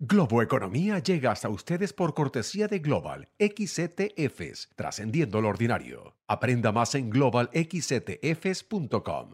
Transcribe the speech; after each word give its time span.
Globo 0.00 0.42
Economía 0.42 1.00
llega 1.00 1.32
hasta 1.32 1.48
ustedes 1.48 1.92
por 1.92 2.14
cortesía 2.14 2.68
de 2.68 2.78
Global 2.78 3.30
XETFs, 3.40 4.68
trascendiendo 4.76 5.40
lo 5.40 5.48
ordinario. 5.48 6.14
Aprenda 6.28 6.70
más 6.70 6.94
en 6.94 7.10
globalxetfs.com. 7.10 9.32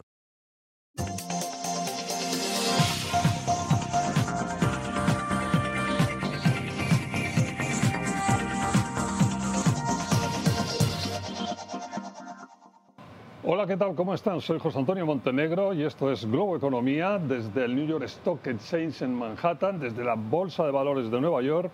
Hola, 13.46 13.66
¿qué 13.66 13.76
tal? 13.76 13.94
¿Cómo 13.94 14.14
están? 14.14 14.40
Soy 14.40 14.58
José 14.58 14.78
Antonio 14.78 15.04
Montenegro 15.04 15.74
y 15.74 15.82
esto 15.82 16.10
es 16.10 16.24
Globo 16.24 16.56
Economía 16.56 17.18
desde 17.18 17.66
el 17.66 17.76
New 17.76 17.86
York 17.86 18.04
Stock 18.04 18.46
Exchange 18.46 19.02
en 19.02 19.14
Manhattan, 19.14 19.78
desde 19.78 20.02
la 20.02 20.14
Bolsa 20.14 20.64
de 20.64 20.70
Valores 20.70 21.10
de 21.10 21.20
Nueva 21.20 21.42
York. 21.42 21.70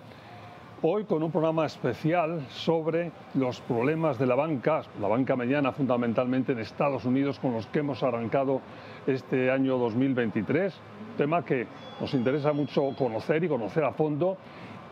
Hoy 0.82 1.04
con 1.04 1.22
un 1.22 1.30
programa 1.30 1.66
especial 1.66 2.44
sobre 2.48 3.12
los 3.34 3.60
problemas 3.60 4.18
de 4.18 4.26
la 4.26 4.34
banca, 4.34 4.82
la 5.00 5.06
banca 5.06 5.36
mediana 5.36 5.70
fundamentalmente 5.70 6.50
en 6.50 6.58
Estados 6.58 7.04
Unidos 7.04 7.38
con 7.38 7.52
los 7.52 7.68
que 7.68 7.78
hemos 7.78 8.02
arrancado 8.02 8.60
este 9.06 9.52
año 9.52 9.78
2023. 9.78 10.74
Tema 11.16 11.44
que 11.44 11.68
nos 12.00 12.12
interesa 12.14 12.52
mucho 12.52 12.96
conocer 12.98 13.44
y 13.44 13.48
conocer 13.48 13.84
a 13.84 13.92
fondo 13.92 14.36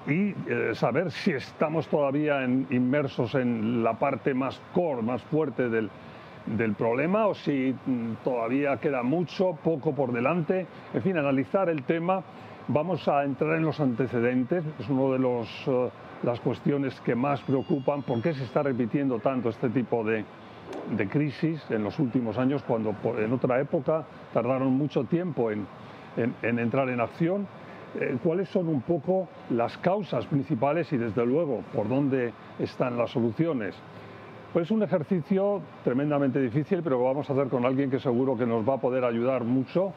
y 0.06 0.32
eh, 0.46 0.70
saber 0.74 1.10
si 1.10 1.32
estamos 1.32 1.88
todavía 1.88 2.44
inmersos 2.44 3.34
en 3.34 3.82
la 3.82 3.98
parte 3.98 4.32
más 4.32 4.62
core, 4.72 5.02
más 5.02 5.22
fuerte 5.24 5.68
del 5.68 5.90
del 6.56 6.74
problema 6.74 7.26
o 7.26 7.34
si 7.34 7.74
mm, 7.74 8.24
todavía 8.24 8.76
queda 8.78 9.02
mucho, 9.02 9.58
poco 9.62 9.94
por 9.94 10.12
delante. 10.12 10.66
En 10.94 11.02
fin, 11.02 11.16
analizar 11.18 11.68
el 11.68 11.82
tema. 11.84 12.22
Vamos 12.68 13.08
a 13.08 13.24
entrar 13.24 13.56
en 13.56 13.62
los 13.62 13.80
antecedentes. 13.80 14.64
Es 14.78 14.88
una 14.88 15.12
de 15.14 15.18
los, 15.18 15.48
eh, 15.66 15.90
las 16.22 16.40
cuestiones 16.40 17.00
que 17.00 17.14
más 17.14 17.40
preocupan. 17.42 18.02
¿Por 18.02 18.22
qué 18.22 18.34
se 18.34 18.44
está 18.44 18.62
repitiendo 18.62 19.18
tanto 19.18 19.48
este 19.48 19.68
tipo 19.70 20.04
de, 20.04 20.24
de 20.96 21.08
crisis 21.08 21.62
en 21.70 21.82
los 21.82 21.98
últimos 21.98 22.38
años 22.38 22.62
cuando 22.62 22.94
en 23.18 23.32
otra 23.32 23.60
época 23.60 24.04
tardaron 24.32 24.72
mucho 24.72 25.04
tiempo 25.04 25.50
en, 25.50 25.66
en, 26.16 26.58
entrar 26.58 26.88
en 26.88 27.00
acción? 27.00 27.46
Eh, 27.98 28.18
¿Cuáles 28.22 28.48
son 28.50 28.68
un 28.68 28.82
poco 28.82 29.28
las 29.50 29.78
causas 29.78 30.26
principales 30.26 30.92
y 30.92 30.98
desde 30.98 31.24
luego 31.24 31.62
por 31.74 31.88
dónde 31.88 32.32
están 32.58 32.98
las 32.98 33.10
soluciones? 33.10 33.74
Pues 34.52 34.70
un 34.70 34.82
ejercicio 34.82 35.60
tremendamente 35.84 36.40
difícil, 36.40 36.82
pero 36.82 37.04
vamos 37.04 37.28
a 37.28 37.34
hacer 37.34 37.48
con 37.48 37.66
alguien 37.66 37.90
que 37.90 38.00
seguro 38.00 38.34
que 38.34 38.46
nos 38.46 38.66
va 38.66 38.74
a 38.74 38.78
poder 38.78 39.04
ayudar 39.04 39.44
mucho. 39.44 39.92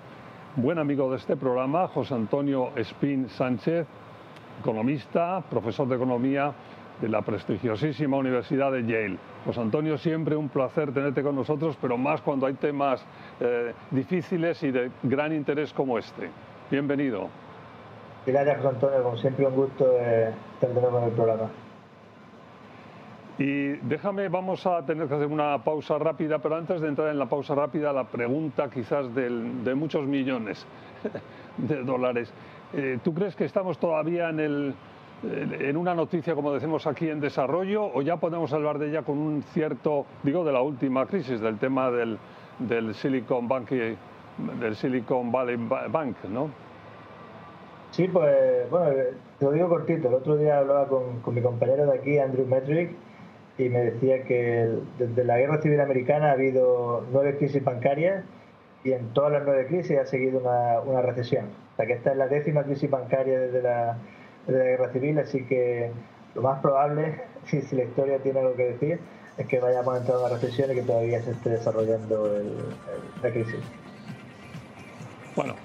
Buen 0.57 0.77
amigo 0.77 1.09
de 1.09 1.15
este 1.15 1.37
programa, 1.37 1.87
José 1.87 2.15
Antonio 2.15 2.71
Espín 2.75 3.29
Sánchez, 3.29 3.87
economista, 4.59 5.41
profesor 5.49 5.87
de 5.87 5.95
economía 5.95 6.51
de 6.99 7.07
la 7.07 7.21
prestigiosísima 7.21 8.17
Universidad 8.17 8.73
de 8.73 8.81
Yale. 8.81 9.17
José 9.45 9.61
Antonio, 9.61 9.97
siempre 9.97 10.35
un 10.35 10.49
placer 10.49 10.93
tenerte 10.93 11.23
con 11.23 11.33
nosotros, 11.37 11.77
pero 11.81 11.97
más 11.97 12.21
cuando 12.21 12.45
hay 12.45 12.55
temas 12.55 13.05
eh, 13.39 13.73
difíciles 13.89 14.61
y 14.63 14.71
de 14.71 14.91
gran 15.03 15.33
interés 15.33 15.71
como 15.71 15.97
este. 15.97 16.29
Bienvenido. 16.69 17.29
Gracias, 18.25 18.57
José 18.57 18.67
Antonio. 18.67 19.03
Como 19.03 19.17
siempre, 19.17 19.47
un 19.47 19.55
gusto 19.55 19.87
eh, 19.97 20.33
estar 20.55 20.69
nuevo 20.71 20.97
en 20.97 21.03
el 21.05 21.11
programa. 21.11 21.49
Y 23.41 23.69
déjame, 23.87 24.29
vamos 24.29 24.67
a 24.67 24.85
tener 24.85 25.07
que 25.07 25.15
hacer 25.15 25.25
una 25.25 25.57
pausa 25.63 25.97
rápida, 25.97 26.37
pero 26.37 26.57
antes 26.57 26.79
de 26.79 26.89
entrar 26.89 27.07
en 27.07 27.17
la 27.17 27.25
pausa 27.25 27.55
rápida, 27.55 27.91
la 27.91 28.03
pregunta 28.03 28.69
quizás 28.69 29.15
de 29.15 29.73
muchos 29.73 30.05
millones 30.05 30.63
de 31.57 31.83
dólares. 31.83 32.31
Eh, 32.71 32.99
¿Tú 33.03 33.15
crees 33.15 33.35
que 33.35 33.45
estamos 33.45 33.79
todavía 33.79 34.29
en, 34.29 34.39
el, 34.41 34.75
en 35.23 35.75
una 35.75 35.95
noticia, 35.95 36.35
como 36.35 36.53
decimos 36.53 36.85
aquí, 36.85 37.09
en 37.09 37.19
desarrollo 37.19 37.83
o 37.83 38.03
ya 38.03 38.17
podemos 38.17 38.53
hablar 38.53 38.77
de 38.77 38.89
ella 38.89 39.01
con 39.01 39.17
un 39.17 39.41
cierto, 39.53 40.05
digo, 40.21 40.45
de 40.45 40.51
la 40.51 40.61
última 40.61 41.07
crisis, 41.07 41.41
del 41.41 41.57
tema 41.57 41.89
del, 41.89 42.19
del 42.59 42.93
Silicon 42.93 43.47
Bank 43.47 43.71
del 43.71 44.75
Silicon 44.75 45.31
Valley 45.31 45.57
Bank, 45.57 46.15
¿no? 46.29 46.51
Sí, 47.89 48.07
pues 48.07 48.69
bueno, 48.69 48.95
te 49.39 49.45
lo 49.45 49.51
digo 49.51 49.67
cortito. 49.67 50.09
El 50.09 50.13
otro 50.13 50.37
día 50.37 50.59
hablaba 50.59 50.87
con, 50.87 51.21
con 51.21 51.33
mi 51.33 51.41
compañero 51.41 51.87
de 51.87 51.97
aquí, 51.97 52.19
Andrew 52.19 52.45
Metrick, 52.45 52.95
y 53.57 53.69
me 53.69 53.79
decía 53.79 54.23
que 54.23 54.69
desde 54.97 55.23
la 55.23 55.37
guerra 55.37 55.61
civil 55.61 55.79
americana 55.81 56.29
ha 56.29 56.31
habido 56.33 57.05
nueve 57.11 57.37
crisis 57.37 57.63
bancarias 57.63 58.23
y 58.83 58.93
en 58.93 59.13
todas 59.13 59.31
las 59.31 59.43
nueve 59.45 59.67
crisis 59.67 59.97
ha 59.97 60.05
seguido 60.05 60.39
una, 60.39 60.79
una 60.81 61.01
recesión. 61.01 61.45
O 61.73 61.75
sea 61.75 61.85
que 61.85 61.93
esta 61.93 62.11
es 62.11 62.17
la 62.17 62.27
décima 62.27 62.63
crisis 62.63 62.89
bancaria 62.89 63.39
desde 63.39 63.61
la, 63.61 63.97
desde 64.47 64.59
la 64.59 64.65
guerra 64.65 64.91
civil, 64.91 65.19
así 65.19 65.45
que 65.45 65.91
lo 66.35 66.41
más 66.41 66.59
probable, 66.61 67.21
si, 67.45 67.61
si, 67.61 67.75
la 67.75 67.83
historia 67.83 68.17
tiene 68.19 68.39
algo 68.39 68.55
que 68.55 68.71
decir, 68.73 68.99
es 69.37 69.47
que 69.47 69.59
vayamos 69.59 69.95
a 69.95 69.97
entrar 69.99 70.17
en 70.17 70.25
una 70.25 70.33
recesión 70.33 70.71
y 70.71 70.75
que 70.75 70.81
todavía 70.81 71.21
se 71.21 71.31
esté 71.31 71.49
desarrollando 71.49 72.35
el, 72.35 72.57
la 73.21 73.31
crisis. 73.31 73.59
Bueno, 75.35 75.55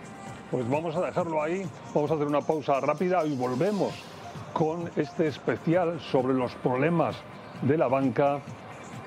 pues 0.50 0.68
vamos 0.68 0.94
a 0.97 1.06
dejarlo 1.06 1.42
ahí, 1.42 1.66
vamos 1.94 2.10
a 2.10 2.14
hacer 2.14 2.26
una 2.26 2.41
pausa 2.41 2.80
rápida 2.80 3.24
y 3.24 3.36
volvemos 3.36 4.04
con 4.53 4.91
este 4.97 5.26
especial 5.26 6.00
sobre 6.00 6.34
los 6.34 6.54
problemas 6.56 7.16
de 7.62 7.78
la 7.78 7.89
banca 7.89 8.41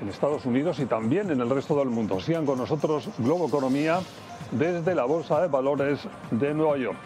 en 0.02 0.10
Estados 0.10 0.46
Unidos 0.46 0.80
y 0.80 0.86
también 0.86 1.30
en 1.30 1.42
el 1.42 1.50
resto 1.50 1.78
del 1.78 1.90
mundo. 1.90 2.20
Sigan 2.20 2.46
con 2.46 2.58
nosotros 2.58 3.10
Globo 3.18 3.48
Economía 3.48 4.00
desde 4.52 4.96
la 4.96 5.06
Bolsa 5.06 5.42
de 5.42 5.48
Valores 5.48 6.00
de 6.32 6.54
Nueva 6.54 6.78
York. 6.78 6.98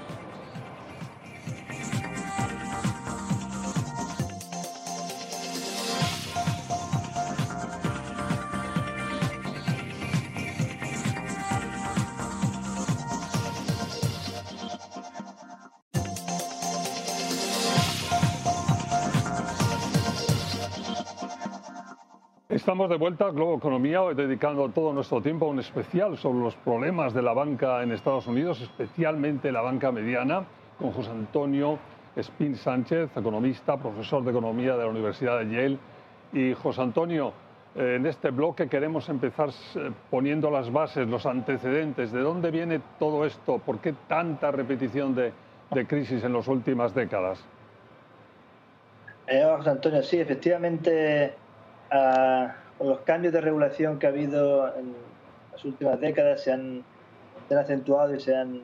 Estamos 22.63 22.89
de 22.89 22.95
vuelta 22.95 23.25
a 23.25 23.31
Globo 23.31 23.57
Economía, 23.57 24.01
hoy 24.01 24.15
dedicando 24.15 24.69
todo 24.69 24.93
nuestro 24.93 25.21
tiempo 25.21 25.45
a 25.45 25.49
un 25.49 25.59
especial 25.59 26.17
sobre 26.17 26.39
los 26.39 26.55
problemas 26.55 27.13
de 27.13 27.21
la 27.21 27.33
banca 27.33 27.83
en 27.83 27.91
Estados 27.91 28.25
Unidos, 28.25 28.61
especialmente 28.61 29.51
la 29.51 29.59
banca 29.59 29.91
mediana, 29.91 30.45
con 30.79 30.93
José 30.93 31.11
Antonio 31.11 31.77
Espín 32.15 32.55
Sánchez, 32.55 33.17
economista, 33.17 33.75
profesor 33.75 34.23
de 34.23 34.31
economía 34.31 34.77
de 34.77 34.85
la 34.85 34.89
Universidad 34.89 35.39
de 35.39 35.49
Yale. 35.51 35.77
Y 36.31 36.53
José 36.53 36.83
Antonio, 36.83 37.33
en 37.75 38.05
este 38.05 38.29
bloque 38.29 38.69
queremos 38.69 39.09
empezar 39.09 39.49
eh, 39.49 39.91
poniendo 40.09 40.49
las 40.49 40.71
bases, 40.71 41.05
los 41.05 41.25
antecedentes, 41.25 42.13
de 42.13 42.21
dónde 42.21 42.49
viene 42.49 42.79
todo 42.97 43.25
esto, 43.25 43.57
por 43.57 43.79
qué 43.79 43.93
tanta 44.07 44.51
repetición 44.51 45.13
de, 45.13 45.33
crisis 45.85 46.23
en 46.23 46.31
las 46.31 46.47
últimas 46.47 46.95
décadas. 46.95 47.43
Eh, 49.27 49.43
José 49.57 49.69
Antonio, 49.69 50.01
sí, 50.01 50.17
efectivamente. 50.17 51.42
Ah, 51.95 52.55
con 52.79 52.89
los 52.89 53.01
cambios 53.01 53.31
de 53.33 53.39
regulación 53.39 53.99
que 53.99 54.07
ha 54.07 54.09
habido 54.09 54.67
en 54.75 54.95
las 55.51 55.63
últimas 55.63 55.99
décadas 56.01 56.43
se 56.43 56.51
han, 56.51 56.83
acentuado 57.55 58.15
y 58.15 58.19
se 58.19 58.35
han, 58.35 58.61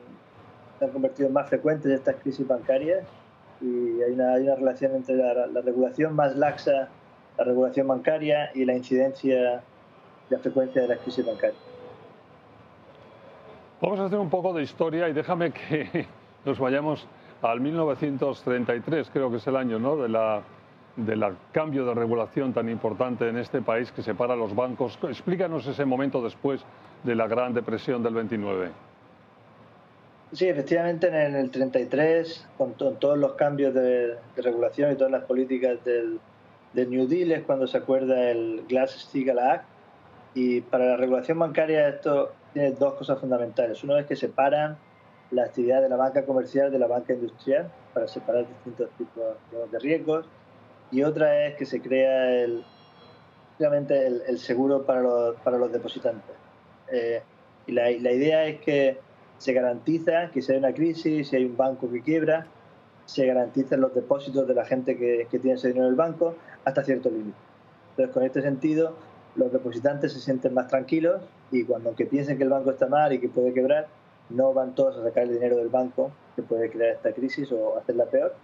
convertido 0.92 1.28
en 1.28 1.34
más 1.34 1.48
frecuentes 1.48 1.92
estas 1.92 2.16
crisis 2.16 2.44
bancarias 2.44 3.04
y 3.60 4.02
hay 4.02 4.12
una, 4.14 4.34
relación 4.56 4.96
entre 4.96 5.14
la, 5.14 5.60
regulación 5.60 6.16
más 6.16 6.34
laxa, 6.34 6.88
la 7.38 7.44
regulación 7.44 7.86
bancaria 7.86 8.50
y 8.52 8.64
la 8.64 8.74
incidencia 8.74 9.62
y 10.28 10.34
la 10.34 10.40
frecuencia 10.40 10.82
de 10.82 10.88
las 10.88 10.98
crisis 10.98 11.24
bancarias. 11.24 11.60
Vamos 13.80 14.00
a 14.00 14.06
hacer 14.06 14.18
un 14.18 14.28
poco 14.28 14.52
de 14.52 14.62
historia 14.62 15.08
y 15.08 15.12
déjame 15.12 15.52
que 15.52 16.06
nos 16.44 16.58
vayamos 16.58 17.06
al 17.42 17.60
1933, 17.60 19.08
creo 19.12 19.30
que 19.30 19.36
es 19.36 19.46
el 19.46 19.54
año 19.54 19.78
¿no? 19.78 19.96
de 19.96 20.08
la 20.08 20.42
del 20.96 21.24
cambio 21.52 21.84
de 21.86 21.94
regulación 21.94 22.52
tan 22.52 22.68
importante 22.68 23.28
en 23.28 23.38
este 23.38 23.62
país 23.62 23.92
que 23.92 24.02
separa 24.02 24.34
a 24.34 24.36
los 24.36 24.54
bancos. 24.54 24.98
Explícanos 25.02 25.66
ese 25.66 25.84
momento 25.84 26.22
después 26.22 26.62
de 27.04 27.14
la 27.14 27.26
Gran 27.26 27.54
Depresión 27.54 28.02
del 28.02 28.14
29. 28.14 28.70
Sí, 30.32 30.48
efectivamente 30.48 31.08
en 31.08 31.34
el 31.34 31.50
33, 31.50 32.48
con 32.56 32.74
todos 32.74 33.18
los 33.18 33.32
cambios 33.32 33.74
de, 33.74 34.16
regulación 34.36 34.92
y 34.92 34.94
todas 34.94 35.10
las 35.10 35.24
políticas 35.24 35.82
del, 35.84 36.20
New 36.72 37.08
Deal 37.08 37.32
es 37.32 37.42
cuando 37.42 37.66
se 37.66 37.78
acuerda 37.78 38.30
el 38.30 38.64
Glass-Steagall 38.68 39.38
Act. 39.40 39.64
Y 40.34 40.60
para 40.60 40.84
la 40.84 40.96
regulación 40.96 41.40
bancaria 41.40 41.88
esto 41.88 42.32
tiene 42.52 42.70
dos 42.72 42.94
cosas 42.94 43.18
fundamentales. 43.18 43.82
Uno 43.82 43.98
es 43.98 44.06
que 44.06 44.14
separan 44.14 44.76
la 45.32 45.44
actividad 45.44 45.82
de 45.82 45.88
la 45.88 45.96
banca 45.96 46.24
comercial 46.24 46.70
de 46.70 46.78
la 46.78 46.86
banca 46.86 47.12
industrial 47.12 47.68
para 47.92 48.06
separar 48.06 48.46
distintos 48.46 48.88
tipos 48.90 49.24
de 49.72 49.78
riesgos 49.80 50.26
y 50.90 51.02
otra 51.02 51.46
es 51.46 51.56
que 51.56 51.66
se 51.66 51.80
crea 51.80 52.42
el, 52.42 52.64
el, 53.58 54.38
seguro 54.38 54.84
para 54.84 55.00
los, 55.00 55.36
para 55.36 55.58
los 55.58 55.70
depositantes. 55.70 56.34
Eh, 56.90 57.22
y 57.66 57.72
la, 57.72 57.90
la, 57.90 58.12
idea 58.12 58.46
es 58.46 58.60
que 58.60 58.98
se 59.38 59.52
garantiza 59.52 60.30
que 60.30 60.42
si 60.42 60.52
hay 60.52 60.58
una 60.58 60.72
crisis, 60.72 61.28
si 61.28 61.36
hay 61.36 61.44
un 61.44 61.56
banco 61.56 61.90
que 61.90 62.02
quiebra, 62.02 62.46
se 63.04 63.26
garanticen 63.26 63.80
los 63.80 63.94
depósitos 63.94 64.46
de 64.46 64.54
la 64.54 64.64
gente 64.64 64.96
que, 64.96 65.26
que 65.30 65.38
tiene 65.38 65.56
ese 65.56 65.68
dinero 65.68 65.86
en 65.86 65.90
el 65.90 65.96
banco 65.96 66.36
hasta 66.64 66.82
cierto 66.84 67.10
límite. 67.10 67.38
Entonces, 67.90 68.14
con 68.14 68.22
este 68.24 68.42
sentido, 68.42 68.94
los 69.36 69.52
depositantes 69.52 70.12
se 70.12 70.20
sienten 70.20 70.54
más 70.54 70.68
tranquilos 70.68 71.22
y 71.50 71.64
cuando 71.64 71.90
aunque 71.90 72.06
piensen 72.06 72.38
que 72.38 72.44
el 72.44 72.50
banco 72.50 72.70
está 72.70 72.86
mal 72.86 73.12
y 73.12 73.18
que 73.18 73.28
puede 73.28 73.52
quebrar, 73.52 73.88
no 74.30 74.52
van 74.52 74.74
todos 74.74 74.96
a 74.96 75.02
sacar 75.02 75.24
el 75.24 75.32
dinero 75.34 75.56
del 75.56 75.68
banco 75.68 76.10
que 76.36 76.42
puede 76.42 76.70
crear 76.70 76.94
esta 76.94 77.12
crisis 77.12 77.50
o 77.52 77.76
hacerla 77.78 78.06
peor, 78.06 78.34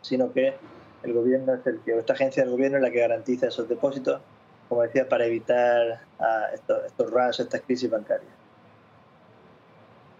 sino 0.00 0.32
que 0.32 0.54
el 1.02 1.12
gobierno 1.12 1.54
es 1.54 1.66
el 1.66 1.80
que, 1.80 1.94
o 1.94 1.98
esta 1.98 2.12
agencia 2.12 2.42
del 2.42 2.52
gobierno 2.52 2.78
es 2.78 2.82
la 2.82 2.90
que 2.90 3.00
garantiza 3.00 3.48
esos 3.48 3.68
depósitos, 3.68 4.20
como 4.68 4.82
decía, 4.82 5.08
para 5.08 5.26
evitar 5.26 6.00
ah, 6.18 6.46
estos, 6.52 6.84
estos 6.86 7.10
runs, 7.10 7.40
estas 7.40 7.62
crisis 7.62 7.90
bancarias. 7.90 8.38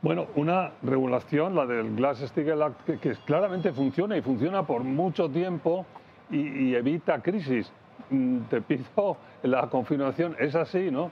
Bueno, 0.00 0.28
una 0.36 0.72
regulación, 0.82 1.56
la 1.56 1.66
del 1.66 1.96
Glass-Steagall 1.96 2.62
Act, 2.62 3.00
que, 3.00 3.16
claramente 3.26 3.72
funciona 3.72 4.16
y 4.16 4.22
funciona 4.22 4.64
por 4.64 4.84
mucho 4.84 5.28
tiempo 5.28 5.84
y, 6.30 6.74
evita 6.74 7.20
crisis. 7.20 7.70
Mm, 8.10 8.42
te 8.42 8.60
pido 8.60 9.16
la 9.42 9.68
confirmación, 9.68 10.36
es 10.38 10.54
así, 10.54 10.90
¿no? 10.90 11.10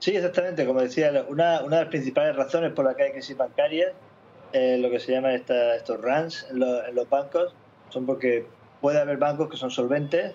Sí, 0.00 0.16
exactamente. 0.16 0.66
Como 0.66 0.80
decía, 0.80 1.24
una, 1.28 1.62
una 1.62 1.76
de 1.76 1.82
las 1.82 1.88
principales 1.90 2.34
razones 2.34 2.72
por 2.72 2.84
las 2.84 2.96
que 2.96 3.04
hay 3.04 3.12
crisis 3.12 3.36
bancarias, 3.36 3.92
eh, 4.52 4.78
lo 4.78 4.90
que 4.90 5.00
se 5.00 5.12
llama 5.12 5.34
estos 5.34 6.00
runs 6.00 6.46
en, 6.50 6.62
en 6.62 6.94
los 6.94 7.08
bancos, 7.08 7.54
son 7.90 8.06
porque 8.06 8.46
puede 8.80 9.00
haber 9.00 9.18
bancos 9.18 9.48
que 9.48 9.56
son 9.56 9.70
solventes, 9.70 10.34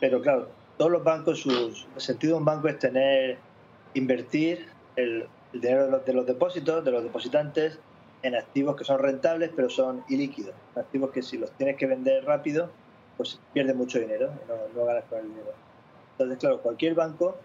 pero 0.00 0.20
claro, 0.22 0.48
todos 0.76 0.90
los 0.90 1.04
bancos, 1.04 1.44
el 1.46 2.00
sentido 2.00 2.34
de 2.34 2.38
un 2.38 2.44
banco 2.44 2.68
es 2.68 2.78
tener, 2.78 3.38
invertir 3.94 4.66
el, 4.96 5.26
el 5.52 5.60
dinero 5.60 5.98
de 5.98 6.12
los, 6.12 6.26
depósitos, 6.26 6.84
de 6.84 6.90
los 6.90 7.02
depositantes, 7.02 7.78
en 8.22 8.34
activos 8.34 8.76
que 8.76 8.84
son 8.84 8.98
rentables 8.98 9.50
pero 9.54 9.70
son 9.70 10.04
ilíquidos. 10.08 10.54
Activos 10.74 11.10
que 11.10 11.22
si 11.22 11.38
los 11.38 11.50
tienes 11.52 11.76
que 11.76 11.86
vender 11.86 12.24
rápido, 12.24 12.70
pues 13.16 13.40
pierdes 13.52 13.74
mucho 13.76 13.98
dinero 13.98 14.30
y 14.44 14.76
no, 14.76 14.84
ganas 14.84 15.04
con 15.04 15.18
el 15.18 15.28
dinero. 15.28 15.52
Entonces, 16.12 16.38
claro, 16.38 16.60
cualquier 16.60 16.94
banco, 16.94 17.36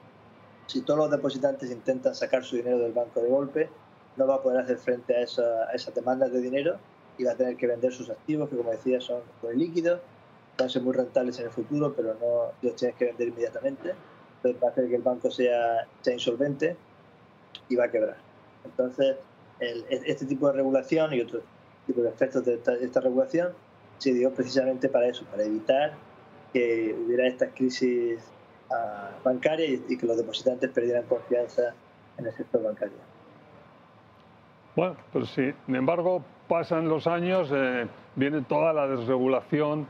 si 0.67 0.81
todos 0.81 0.99
los 0.99 1.11
depositantes 1.11 1.71
intentan 1.71 2.15
sacar 2.15 2.43
su 2.43 2.55
dinero 2.55 2.79
del 2.79 2.93
banco 2.93 3.21
de 3.21 3.29
golpe, 3.29 3.69
no 4.15 4.27
va 4.27 4.35
a 4.35 4.41
poder 4.41 4.61
hacer 4.61 4.77
frente 4.77 5.15
a, 5.15 5.21
esa, 5.21 5.71
esas 5.73 5.93
demandas 5.95 6.31
de 6.31 6.41
dinero 6.41 6.77
y 7.17 7.23
va 7.23 7.31
a 7.31 7.35
tener 7.35 7.55
que 7.57 7.67
vender 7.67 7.91
sus 7.91 8.09
activos, 8.09 8.49
que 8.49 8.57
como 8.57 8.71
decía 8.71 8.99
son 9.01 9.21
muy 9.41 9.55
líquidos, 9.55 9.99
van 10.57 10.67
a 10.67 10.69
ser 10.69 10.81
muy 10.81 10.93
rentables 10.93 11.39
en 11.39 11.45
el 11.45 11.51
futuro, 11.51 11.93
pero 11.95 12.15
no 12.15 12.51
los 12.61 12.75
tienes 12.75 12.95
que 12.97 13.05
vender 13.05 13.27
inmediatamente. 13.29 13.93
Entonces 14.37 14.61
va 14.61 14.67
a 14.67 14.71
hacer 14.71 14.89
que 14.89 14.95
el 14.95 15.01
banco 15.01 15.31
sea, 15.31 15.87
sea 16.01 16.13
insolvente 16.13 16.75
y 17.69 17.75
va 17.75 17.85
a 17.85 17.91
quebrar. 17.91 18.17
Entonces, 18.65 19.17
este 19.59 20.25
tipo 20.25 20.47
de 20.47 20.53
regulación 20.53 21.13
y 21.13 21.21
otro 21.21 21.41
tipo 21.85 22.01
de 22.01 22.09
efectos 22.09 22.45
de 22.45 22.55
esta, 22.55 22.99
regulación 23.01 23.49
se 23.97 24.13
dio 24.13 24.33
precisamente 24.33 24.89
para 24.89 25.07
eso, 25.07 25.25
para 25.25 25.43
evitar 25.43 25.93
que 26.51 26.95
hubiera 27.05 27.27
estas 27.27 27.49
crisis 27.53 28.19
uh, 28.69 29.23
bancarias 29.23 29.81
y, 29.87 29.97
que 29.97 30.05
los 30.05 30.17
depositantes 30.17 30.69
perdieran 30.69 31.03
confianza 31.03 31.73
en 32.17 32.25
el 32.25 32.33
sector 32.33 32.63
bancario. 32.63 33.12
Bueno, 34.75 34.95
pero 35.11 35.25
sí, 35.25 35.51
sin 35.65 35.75
embargo, 35.75 36.23
pasan 36.47 36.87
los 36.89 37.05
años, 37.05 37.49
eh, 37.53 37.87
viene 38.15 38.41
toda 38.41 38.73
la 38.73 38.87
desregulación, 38.87 39.85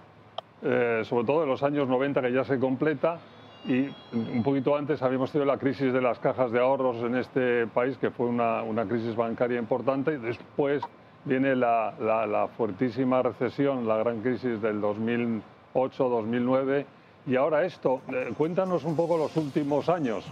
eh, 0.62 1.04
sobre 1.06 1.26
todo 1.26 1.44
en 1.44 1.50
los 1.50 1.64
años 1.64 1.88
90 1.88 2.22
que 2.22 2.34
ya 2.34 2.44
se 2.44 2.60
completa, 2.60 3.20
y 3.66 3.88
un 4.12 4.44
poquito 4.44 4.76
antes 4.76 5.02
habíamos 5.02 5.32
tenido 5.32 5.46
la 5.46 5.58
crisis 5.58 5.94
de 5.94 6.02
las 6.02 6.20
cajas 6.20 6.52
de 6.52 6.60
ahorros 6.60 6.98
en 6.98 7.16
este 7.16 7.66
país, 7.68 7.98
que 7.98 8.12
fue 8.12 8.26
una, 8.26 8.62
una 8.62 8.86
crisis 8.86 9.16
bancaria 9.16 9.58
importante, 9.58 10.16
y 10.16 10.18
después 10.18 10.84
viene 11.24 11.56
la, 11.56 11.94
la, 12.00 12.50
fuertísima 12.50 13.22
recesión, 13.22 13.88
la 13.88 13.96
gran 13.98 14.20
crisis 14.22 14.62
del 14.62 14.82
2008-2009, 14.82 16.86
y 17.26 17.38
ahora 17.38 17.64
esto. 17.64 18.02
Eh, 18.12 18.34
cuéntanos 18.38 18.84
un 18.84 18.98
poco 18.98 19.18
los 19.18 19.38
últimos 19.38 19.88
años. 19.88 20.30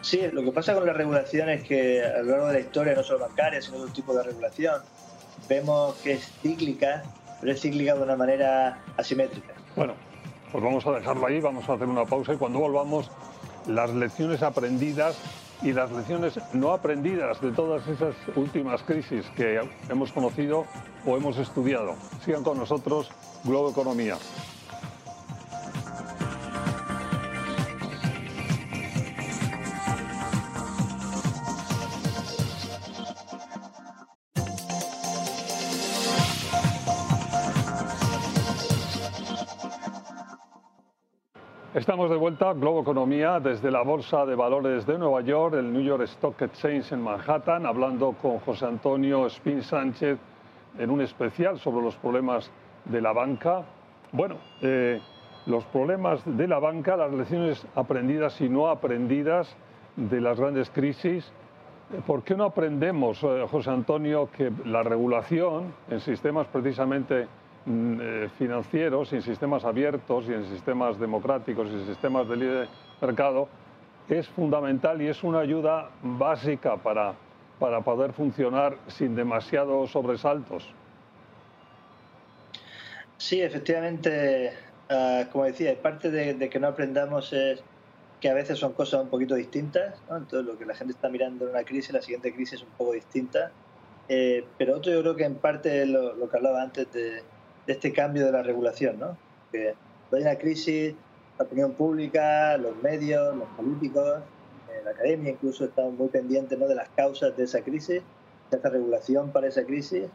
Sí, 0.00 0.20
lo 0.32 0.42
que 0.42 0.52
pasa 0.52 0.74
con 0.74 0.86
la 0.86 0.92
regulación 0.92 1.48
es 1.48 1.64
que 1.64 2.02
a 2.04 2.22
lo 2.22 2.30
largo 2.30 2.46
de 2.48 2.52
la 2.54 2.60
historia, 2.60 2.94
no 2.94 3.02
solo 3.02 3.20
bancaria, 3.20 3.60
sino 3.60 3.78
otro 3.78 3.92
tipo 3.92 4.14
de 4.14 4.22
regulación, 4.22 4.80
vemos 5.48 5.96
que 5.96 6.12
es 6.12 6.32
cíclica, 6.42 7.02
pero 7.40 7.52
es 7.52 7.60
cíclica 7.60 7.94
de 7.94 8.02
una 8.02 8.16
manera 8.16 8.82
asimétrica. 8.96 9.54
Bueno, 9.76 9.94
pues 10.52 10.62
vamos 10.62 10.86
a 10.86 10.92
dejarlo 10.92 11.26
ahí, 11.26 11.40
vamos 11.40 11.68
a 11.68 11.74
hacer 11.74 11.86
una 11.86 12.04
pausa 12.04 12.34
y 12.34 12.36
cuando 12.36 12.60
volvamos, 12.60 13.10
las 13.66 13.90
lecciones 13.92 14.42
aprendidas 14.42 15.18
y 15.62 15.72
las 15.72 15.90
lecciones 15.90 16.38
no 16.52 16.72
aprendidas 16.72 17.40
de 17.40 17.50
todas 17.50 17.86
esas 17.88 18.14
últimas 18.36 18.82
crisis 18.82 19.26
que 19.36 19.60
hemos 19.90 20.12
conocido 20.12 20.64
o 21.04 21.16
hemos 21.16 21.36
estudiado. 21.38 21.96
Sigan 22.24 22.44
con 22.44 22.58
nosotros, 22.58 23.10
Globo 23.44 23.70
Economía. 23.70 24.16
Estamos 41.78 42.10
de 42.10 42.16
vuelta, 42.16 42.52
Globo 42.54 42.80
Economía, 42.80 43.38
desde 43.38 43.70
la 43.70 43.82
Bolsa 43.82 44.26
de 44.26 44.34
Valores 44.34 44.84
de 44.84 44.98
Nueva 44.98 45.20
York, 45.20 45.54
el 45.54 45.72
New 45.72 45.80
York 45.80 46.02
Stock 46.06 46.42
Exchange 46.42 46.90
en 46.90 47.00
Manhattan, 47.00 47.66
hablando 47.66 48.16
con 48.20 48.40
José 48.40 48.66
Antonio 48.66 49.26
Spin 49.26 49.62
Sánchez 49.62 50.18
en 50.76 50.90
un 50.90 51.00
especial 51.02 51.60
sobre 51.60 51.84
los 51.84 51.94
problemas 51.94 52.50
de 52.84 53.00
la 53.00 53.12
banca. 53.12 53.62
Bueno, 54.10 54.38
eh, 54.60 55.00
los 55.46 55.64
problemas 55.66 56.20
de 56.24 56.48
la 56.48 56.58
banca, 56.58 56.96
las 56.96 57.12
lecciones 57.12 57.64
aprendidas 57.76 58.40
y 58.40 58.48
no 58.48 58.66
aprendidas 58.66 59.56
de 59.94 60.20
las 60.20 60.40
grandes 60.40 60.70
crisis. 60.70 61.30
¿Por 62.08 62.24
qué 62.24 62.34
no 62.34 62.42
aprendemos, 62.42 63.22
eh, 63.22 63.46
José 63.48 63.70
Antonio, 63.70 64.30
que 64.36 64.50
la 64.64 64.82
regulación 64.82 65.72
en 65.88 66.00
sistemas 66.00 66.48
precisamente 66.48 67.28
financieros, 68.38 69.12
en 69.12 69.20
sistemas 69.20 69.64
abiertos 69.64 70.26
en 70.28 70.44
sistemas 70.46 70.98
democráticos 70.98 71.68
en 71.68 71.86
sistemas 71.86 72.26
de 72.26 72.36
libre 72.36 72.68
mercado 73.00 73.48
es 74.08 74.26
fundamental 74.28 75.02
y 75.02 75.08
es 75.08 75.22
una 75.22 75.40
ayuda 75.40 75.90
básica 76.02 76.76
para, 76.76 77.14
para 77.58 77.82
poder 77.82 78.12
funcionar 78.12 78.76
sin 78.86 79.14
demasiados 79.14 79.90
sobresaltos. 79.90 80.66
Sí, 83.18 83.42
efectivamente, 83.42 84.52
ah, 84.88 85.24
como 85.30 85.44
decía, 85.44 85.76
parte 85.80 86.10
de, 86.10 86.48
que 86.48 86.60
no 86.60 86.68
aprendamos 86.68 87.32
es 87.32 87.62
que 88.20 88.30
a 88.30 88.34
veces 88.34 88.58
son 88.58 88.72
cosas 88.72 89.02
un 89.02 89.08
poquito 89.08 89.34
distintas. 89.34 90.00
Entonces, 90.10 90.44
lo 90.44 90.58
que 90.58 90.64
la 90.64 90.74
gente 90.74 90.92
está 90.92 91.08
mirando 91.08 91.44
en 91.44 91.50
una 91.50 91.64
crisis, 91.64 91.92
la 91.92 92.00
siguiente 92.00 92.32
crisis 92.32 92.60
es 92.60 92.62
un 92.62 92.72
poco 92.76 92.92
distinta. 92.92 93.50
Eh, 94.08 94.44
pero 94.56 94.76
otro, 94.76 94.90
yo 94.92 95.02
creo 95.02 95.16
que 95.16 95.24
en 95.24 95.34
parte 95.34 95.84
lo, 95.84 96.14
lo 96.14 96.30
que 96.30 96.36
hablaba 96.38 96.62
antes 96.62 96.90
de, 96.92 97.22
de 97.68 97.74
este 97.74 97.92
cambio 97.92 98.24
de 98.24 98.32
la 98.32 98.42
regulación, 98.42 98.98
¿no? 98.98 99.14
Que 99.52 99.74
hay 100.10 100.22
una 100.22 100.36
crisis, 100.36 100.94
la 101.38 101.44
opinión 101.44 101.72
pública, 101.72 102.56
los 102.56 102.74
medios, 102.82 103.36
los 103.36 103.46
políticos, 103.50 104.22
eh, 104.70 104.80
la 104.82 104.92
academia 104.92 105.32
incluso 105.32 105.66
están 105.66 105.94
muy 105.94 106.08
pendientes 106.08 106.58
¿no? 106.58 106.66
de 106.66 106.74
las 106.74 106.88
causas 106.96 107.36
de 107.36 107.44
esa 107.44 107.60
crisis, 107.60 108.00
de 108.50 108.56
esta 108.56 108.70
regulación 108.70 109.32
para 109.32 109.48
esa 109.48 109.64
crisis, 109.64 110.06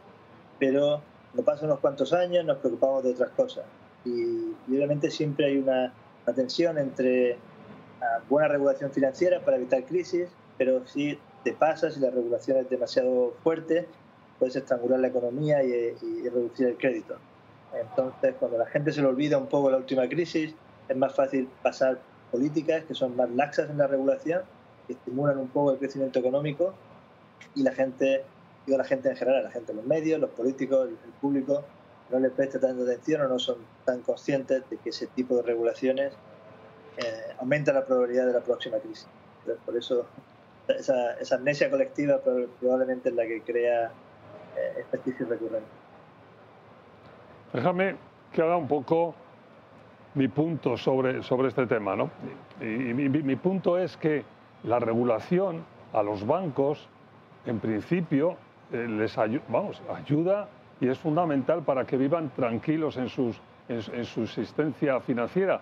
pero 0.58 1.00
no 1.32 1.42
pasan 1.44 1.66
unos 1.66 1.78
cuantos 1.78 2.12
años, 2.12 2.44
nos 2.44 2.58
preocupamos 2.58 3.04
de 3.04 3.12
otras 3.12 3.30
cosas. 3.30 3.64
Y, 4.04 4.52
obviamente 4.68 5.08
siempre 5.08 5.46
hay 5.46 5.58
una, 5.58 5.92
tensión 6.34 6.76
entre 6.78 7.36
buena 8.28 8.48
regulación 8.48 8.90
financiera 8.90 9.40
para 9.44 9.58
evitar 9.58 9.84
crisis, 9.84 10.28
pero 10.58 10.84
si 10.88 11.18
te 11.44 11.52
pasa, 11.52 11.88
si 11.90 12.00
la 12.00 12.10
regulación 12.10 12.56
es 12.56 12.68
demasiado 12.68 13.34
fuerte, 13.44 13.86
puedes 14.40 14.56
estrangular 14.56 14.98
la 14.98 15.08
economía 15.08 15.62
y 15.62 16.28
reducir 16.28 16.66
el 16.66 16.76
crédito. 16.76 17.16
Entonces, 17.80 18.34
cuando 18.38 18.58
la 18.58 18.66
gente 18.66 18.92
se 18.92 19.00
le 19.00 19.08
olvida 19.08 19.38
un 19.38 19.46
poco 19.46 19.70
la 19.70 19.76
última 19.76 20.08
crisis, 20.08 20.54
es 20.88 20.96
más 20.96 21.14
fácil 21.14 21.48
pasar 21.62 21.98
políticas 22.30 22.84
que 22.84 22.94
son 22.94 23.16
más 23.16 23.30
laxas 23.30 23.70
en 23.70 23.78
la 23.78 23.86
regulación, 23.86 24.42
que 24.86 24.94
estimulan 24.94 25.38
un 25.38 25.48
poco 25.48 25.72
el 25.72 25.78
crecimiento 25.78 26.18
económico 26.18 26.74
y 27.54 27.62
la 27.62 27.72
gente, 27.72 28.24
digo 28.66 28.78
la 28.78 28.84
gente 28.84 29.08
en 29.08 29.16
general, 29.16 29.44
la 29.44 29.50
gente, 29.50 29.72
los 29.72 29.84
medios, 29.84 30.20
los 30.20 30.30
políticos, 30.30 30.88
el, 30.88 31.12
público, 31.20 31.64
no 32.10 32.18
le 32.18 32.30
presta 32.30 32.60
tanta 32.60 32.82
atención 32.82 33.22
o 33.22 33.28
no 33.28 33.38
son 33.38 33.56
tan 33.84 34.00
conscientes 34.02 34.68
de 34.68 34.76
que 34.76 34.90
ese 34.90 35.06
tipo 35.06 35.36
de 35.36 35.42
regulaciones 35.42 36.12
eh, 36.98 37.34
aumenta 37.38 37.72
la 37.72 37.84
probabilidad 37.84 38.26
de 38.26 38.32
la 38.34 38.40
próxima 38.40 38.78
crisis. 38.78 39.06
por 39.64 39.76
eso 39.76 40.06
esa, 40.68 41.16
amnesia 41.34 41.70
colectiva 41.70 42.20
probablemente 42.60 43.10
es 43.10 43.14
la 43.14 43.26
que 43.26 43.42
crea 43.42 43.92
eh, 44.56 44.80
esta 44.80 44.98
crisis 44.98 45.28
recurrente. 45.28 45.83
Déjame 47.54 47.94
que 48.32 48.42
haga 48.42 48.56
un 48.56 48.66
poco 48.66 49.14
mi 50.14 50.26
punto 50.26 50.76
sobre, 50.76 51.22
sobre 51.22 51.48
este 51.48 51.68
tema. 51.68 51.94
¿no? 51.94 52.10
Y, 52.60 52.64
mi, 52.64 53.36
punto 53.36 53.78
es 53.78 53.96
que 53.96 54.24
la 54.64 54.80
regulación 54.80 55.64
a 55.92 56.02
los 56.02 56.26
bancos, 56.26 56.88
en 57.46 57.60
principio, 57.60 58.36
eh, 58.72 58.88
les 58.88 59.16
vamos, 59.48 59.80
ayuda 59.88 60.48
y 60.80 60.88
es 60.88 60.98
fundamental 60.98 61.62
para 61.62 61.84
que 61.84 61.96
vivan 61.96 62.30
tranquilos 62.30 62.96
en, 62.96 63.08
sus, 63.08 63.40
en, 63.68 64.04
su 64.04 64.24
existencia 64.24 64.98
financiera. 64.98 65.60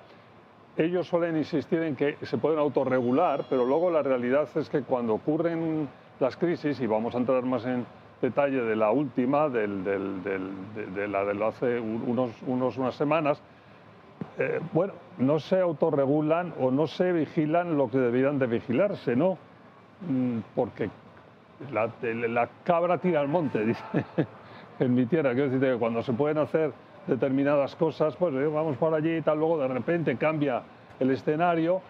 Ellos 0.79 1.07
suelen 1.07 1.37
insistir 1.37 1.83
en 1.83 1.95
que 1.95 2.17
se 2.23 2.39
pueden 2.39 2.59
autorregular, 2.59 3.45
pero 3.51 3.67
luego 3.67 3.91
la 3.91 4.03
realidad 4.03 4.49
es 4.55 4.71
que 4.71 4.81
cuando 4.81 5.13
ocurren 5.13 5.87
las 6.19 6.39
crisis, 6.39 6.81
y 6.81 6.87
vamos 6.87 7.15
a 7.15 7.19
entrar 7.19 7.43
más 7.43 7.67
en 7.67 7.85
detalle 8.23 8.63
de 8.63 8.77
la 8.77 8.91
última, 8.93 9.49
del, 9.49 9.85
de, 9.85 11.09
la 11.09 11.25
de 11.25 11.45
hace 11.45 11.81
unos, 11.81 12.31
unas 12.47 12.95
semanas, 12.95 13.43
eh, 14.39 14.61
bueno, 14.73 14.95
no 15.19 15.39
se 15.41 15.61
autorregulan 15.61 16.55
o 16.59 16.71
no 16.71 16.87
se 16.87 17.13
vigilan 17.13 17.77
lo 17.77 17.91
que 17.91 17.99
deberían 17.99 18.39
de 18.39 18.47
vigilarse, 18.47 19.17
¿no? 19.17 19.37
Mm, 20.09 20.39
porque 20.55 20.89
la, 21.71 22.49
cabra 22.65 22.99
tira 22.99 23.21
al 23.21 23.29
monte, 23.29 23.67
dice 23.67 23.83
en 24.79 24.95
mi 24.95 25.05
tierra. 25.07 25.33
Quiero 25.33 25.51
decir 25.51 25.61
que 25.61 25.79
cuando 25.79 26.03
se 26.03 26.13
pueden 26.13 26.39
hacer 26.39 26.73
determinadas 27.07 27.75
cosas, 27.77 28.17
pues 28.17 28.35
eh, 28.35 28.47
vamos 28.47 28.77
por 28.77 28.95
allí 28.95 29.17
y 29.17 29.23
tal, 29.23 29.39
luego 29.39 29.59
de 29.59 29.69
repente 29.69 30.17
cambia 30.17 30.63
el 31.01 31.11
escenario, 31.11 31.83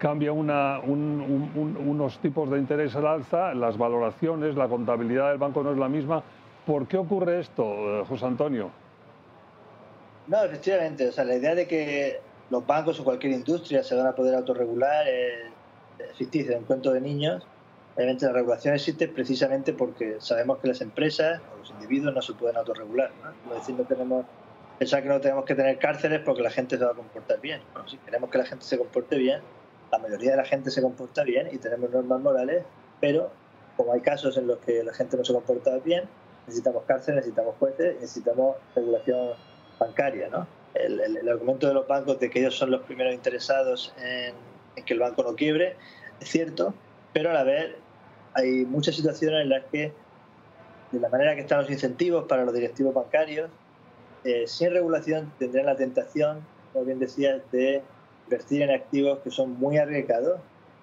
cambia 0.00 0.32
una, 0.32 0.80
unos 0.80 2.18
tipos 2.20 2.50
de 2.50 2.58
interés 2.58 2.96
al 2.96 3.06
alza, 3.06 3.54
las 3.54 3.76
valoraciones, 3.76 4.56
la 4.56 4.66
contabilidad 4.66 5.28
del 5.28 5.38
banco 5.38 5.62
no 5.62 5.72
es 5.72 5.78
la 5.78 5.88
misma. 5.88 6.22
¿Por 6.66 6.88
qué 6.88 6.96
ocurre 6.96 7.40
esto, 7.40 7.62
eh, 7.62 8.04
José 8.08 8.24
Antonio? 8.24 8.70
No, 10.26 10.42
efectivamente, 10.42 11.08
o 11.08 11.12
sea, 11.12 11.24
la 11.24 11.36
idea 11.36 11.54
de 11.54 11.66
que 11.66 12.20
los 12.48 12.66
bancos 12.66 12.98
o 12.98 13.04
cualquier 13.04 13.34
industria 13.34 13.82
se 13.82 13.94
van 13.94 14.06
a 14.06 14.14
poder 14.14 14.34
autorregular 14.34 15.06
es 15.06 15.52
ficticia, 16.16 16.56
un 16.56 16.64
cuento 16.64 16.92
de 16.92 17.00
niños. 17.00 17.46
Obviamente 17.94 18.24
la 18.24 18.32
regulación 18.32 18.74
existe 18.74 19.06
precisamente 19.08 19.74
porque 19.74 20.16
sabemos 20.20 20.58
que 20.58 20.68
las 20.68 20.80
empresas 20.80 21.42
o 21.52 21.58
los 21.58 21.70
individuos 21.70 22.14
no 22.14 22.22
se 22.22 22.32
pueden 22.32 22.56
autorregular. 22.56 23.10
¿no? 23.22 23.52
Es 23.52 23.60
decir, 23.60 23.74
no 23.74 23.84
tenemos, 23.84 24.24
pensar 24.78 25.02
que 25.02 25.08
no 25.10 25.20
tenemos 25.20 25.44
que 25.44 25.54
tener 25.54 25.78
cárceles 25.78 26.20
porque 26.24 26.42
la 26.42 26.50
gente 26.50 26.78
se 26.78 26.84
va 26.84 26.92
a 26.92 26.94
comportar 26.94 27.38
bien. 27.40 27.60
si 27.86 27.98
queremos 27.98 28.30
que 28.30 28.38
la 28.38 28.46
gente 28.46 28.64
se 28.64 28.78
comporte 28.78 29.16
bien, 29.16 29.42
la 29.90 29.98
mayoría 29.98 30.32
de 30.32 30.36
la 30.38 30.44
gente 30.44 30.70
se 30.70 30.82
comporta 30.82 31.24
bien 31.24 31.48
y 31.52 31.58
tenemos 31.58 31.90
normas 31.90 32.20
morales, 32.20 32.64
pero 33.00 33.30
como 33.76 33.92
hay 33.92 34.00
casos 34.00 34.36
en 34.36 34.46
los 34.46 34.58
que 34.58 34.84
la 34.84 34.92
gente 34.92 35.16
no 35.16 35.24
se 35.24 35.32
comporta 35.32 35.78
bien, 35.78 36.04
necesitamos 36.46 36.84
cárceles, 36.86 37.16
necesitamos 37.16 37.54
jueces, 37.58 37.94
necesitamos 38.00 38.56
regulación 38.74 39.30
bancaria. 39.78 40.28
¿no? 40.28 40.46
El, 40.74 41.28
argumento 41.28 41.66
de 41.66 41.74
los 41.74 41.86
bancos 41.86 42.20
de 42.20 42.30
que 42.30 42.40
ellos 42.40 42.56
son 42.56 42.70
los 42.70 42.82
primeros 42.82 43.14
interesados 43.14 43.94
en, 43.98 44.34
que 44.84 44.94
el 44.94 45.00
banco 45.00 45.22
no 45.22 45.34
quiebre 45.34 45.76
es 46.20 46.28
cierto, 46.28 46.74
pero 47.12 47.30
a 47.30 47.32
la 47.32 47.44
vez 47.44 47.74
hay 48.34 48.64
muchas 48.64 48.94
situaciones 48.94 49.42
en 49.42 49.48
las 49.48 49.64
que, 49.66 49.92
de 50.92 51.00
la 51.00 51.08
manera 51.08 51.34
que 51.34 51.42
están 51.42 51.62
los 51.62 51.70
incentivos 51.70 52.26
para 52.28 52.44
los 52.44 52.54
directivos 52.54 52.94
bancarios, 52.94 53.50
eh, 54.24 54.46
sin 54.46 54.70
regulación 54.70 55.32
tendrán 55.38 55.66
la 55.66 55.76
tentación, 55.76 56.40
como 56.72 56.84
bien 56.84 56.98
decías, 56.98 57.40
de 57.52 57.82
invertir 58.30 58.62
en 58.62 58.70
activos 58.70 59.18
que 59.24 59.30
son 59.30 59.58
muy 59.58 59.76
arriesgados 59.76 60.40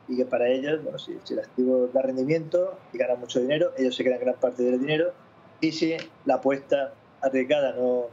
y 0.09 0.17
que 0.17 0.25
para 0.25 0.49
ellos, 0.49 0.83
bueno, 0.83 0.99
si, 0.99 1.17
si 1.23 1.33
el 1.33 1.39
activo 1.39 1.87
da 1.93 2.01
rendimiento 2.01 2.77
y 2.91 2.97
gana 2.97 3.15
mucho 3.15 3.39
dinero, 3.39 3.71
ellos 3.77 3.95
se 3.95 4.03
quedan 4.03 4.19
gran 4.19 4.35
parte 4.35 4.63
del 4.63 4.79
dinero 4.79 5.13
y 5.61 5.71
si 5.71 5.95
la 6.25 6.35
apuesta 6.35 6.93
arriesgada 7.21 7.73
no, 7.73 8.07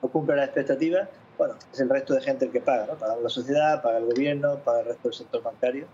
no 0.00 0.08
cumple 0.08 0.36
las 0.36 0.46
expectativas, 0.46 1.08
bueno, 1.36 1.54
es 1.72 1.80
el 1.80 1.88
resto 1.88 2.14
de 2.14 2.20
gente 2.20 2.44
el 2.46 2.52
que 2.52 2.60
paga, 2.60 2.86
¿no? 2.86 2.94
Paga 2.94 3.16
la 3.16 3.28
sociedad, 3.28 3.82
paga 3.82 3.98
el 3.98 4.06
gobierno, 4.06 4.58
paga 4.64 4.80
el 4.80 4.86
resto 4.86 5.08
del 5.08 5.18
sector 5.18 5.42
bancario. 5.42 5.86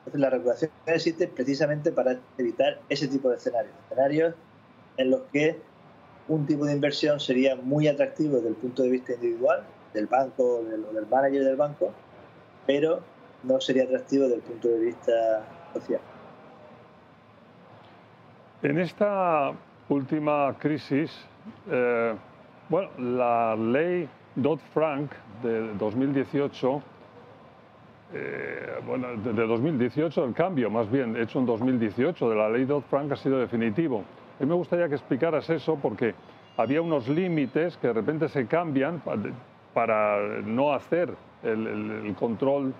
Entonces 0.00 0.20
la 0.20 0.30
regulación 0.30 0.70
existe 0.86 1.26
precisamente 1.26 1.90
para 1.90 2.18
evitar 2.36 2.80
ese 2.90 3.08
tipo 3.08 3.30
de 3.30 3.36
escenarios, 3.36 3.74
escenarios 3.86 4.34
en 4.98 5.10
los 5.10 5.22
que 5.32 5.58
un 6.28 6.46
tipo 6.46 6.66
de 6.66 6.72
inversión 6.74 7.18
sería 7.18 7.56
muy 7.56 7.88
atractivo 7.88 8.36
desde 8.36 8.48
el 8.48 8.54
punto 8.54 8.82
de 8.82 8.90
vista 8.90 9.14
individual, 9.14 9.64
del 9.94 10.06
banco 10.06 10.58
o 10.58 10.64
del, 10.64 10.84
del 10.92 11.06
manager 11.06 11.44
del 11.44 11.56
banco, 11.56 11.92
pero 12.66 13.00
no 13.44 13.60
sería 13.60 13.84
atractivo 13.84 14.24
desde 14.24 14.36
el 14.36 14.42
punto 14.42 14.68
de 14.68 14.78
vista 14.80 15.12
social. 15.72 16.00
En 18.62 18.78
esta 18.78 19.52
última 19.88 20.56
crisis, 20.58 21.10
eh, 21.70 22.14
bueno, 22.68 22.88
la 22.98 23.54
ley 23.56 24.08
Dodd-Frank 24.36 25.10
de 25.42 25.74
2018, 25.74 26.82
eh, 28.14 28.80
bueno, 28.86 29.08
de, 29.16 29.46
2018 29.46 30.24
el 30.24 30.34
cambio 30.34 30.70
más 30.70 30.90
bien 30.90 31.16
hecho 31.16 31.40
en 31.40 31.46
2018 31.46 32.30
de 32.30 32.36
la 32.36 32.48
ley 32.48 32.64
Dodd-Frank 32.64 33.12
ha 33.12 33.16
sido 33.16 33.38
definitivo. 33.38 34.02
A 34.40 34.42
mí 34.42 34.48
me 34.48 34.54
gustaría 34.54 34.88
que 34.88 34.94
explicaras 34.94 35.50
eso 35.50 35.78
porque 35.80 36.14
había 36.56 36.80
unos 36.80 37.06
límites 37.08 37.76
que 37.76 37.88
de 37.88 37.92
repente 37.92 38.28
se 38.28 38.46
cambian 38.46 39.02
para 39.74 40.40
no 40.44 40.72
hacer 40.72 41.14
el, 41.42 42.14
control 42.18 42.72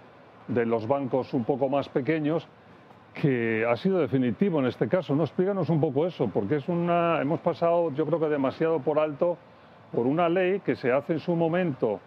de 0.48 0.64
los 0.64 0.86
bancos 0.86 1.34
un 1.34 1.44
poco 1.44 1.68
más 1.68 1.88
pequeños 1.88 2.46
que 3.12 3.66
ha 3.68 3.76
sido 3.76 3.98
definitivo 3.98 4.60
en 4.60 4.66
este 4.66 4.88
caso. 4.88 5.14
No 5.14 5.24
explícanos 5.24 5.68
un 5.68 5.80
poco 5.80 6.06
eso, 6.06 6.30
porque 6.32 6.56
es 6.56 6.68
una 6.68 7.20
hemos 7.20 7.40
pasado, 7.40 7.92
yo 7.92 8.06
creo 8.06 8.20
que 8.20 8.28
demasiado 8.28 8.80
por 8.80 8.98
alto 8.98 9.36
por 9.92 10.06
una 10.06 10.28
ley 10.28 10.60
que 10.60 10.74
se 10.74 10.90
hace 10.90 11.14
en 11.14 11.20
su 11.20 11.36
momento 11.36 12.00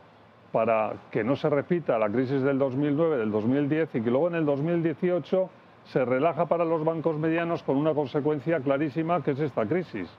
para 0.52 0.94
que 1.12 1.24
no 1.24 1.36
se 1.36 1.50
repita 1.50 1.98
la 1.98 2.10
crisis 2.10 2.42
del 2.42 2.58
2009, 2.58 3.18
del 3.18 3.32
2010 3.32 3.96
y 3.96 4.02
que 4.02 4.10
luego 4.10 4.28
en 4.30 4.36
el 4.36 4.46
2018 4.46 5.50
se 5.86 6.04
relaja 6.04 6.48
para 6.48 6.66
los 6.66 6.84
bancos 6.84 7.18
medianos 7.18 7.64
con 7.64 7.78
una 7.78 7.94
consecuencia 7.94 8.60
clarísima 8.60 9.22
que 9.24 9.32
es 9.32 9.40
esta 9.40 9.66
crisis. 9.66 10.10